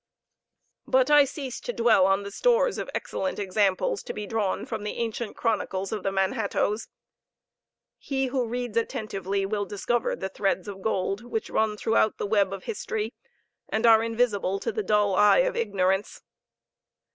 But 0.87 1.11
I 1.11 1.25
cease 1.25 1.59
to 1.59 1.71
dwell 1.71 2.07
on 2.07 2.23
the 2.23 2.31
stores 2.31 2.79
of 2.79 2.89
excellent 2.95 3.37
examples 3.37 4.01
to 4.01 4.13
be 4.13 4.25
drawn 4.25 4.65
from 4.65 4.81
the 4.83 4.97
ancient 4.97 5.37
chronicles 5.37 5.91
of 5.91 6.01
the 6.01 6.11
Manhattoes. 6.11 6.87
He 7.99 8.25
who 8.25 8.47
reads 8.47 8.75
attentively 8.77 9.45
will 9.45 9.65
discover 9.65 10.15
the 10.15 10.29
threads 10.29 10.67
of 10.67 10.81
gold 10.81 11.23
which 11.23 11.51
run 11.51 11.77
throughout 11.77 12.17
the 12.17 12.25
web 12.25 12.51
of 12.51 12.63
history, 12.63 13.13
and 13.69 13.85
are 13.85 14.01
invisible 14.01 14.57
to 14.61 14.71
the 14.71 14.81
dull 14.81 15.13
eye 15.13 15.41
of 15.45 15.55
ignorance. 15.55 16.23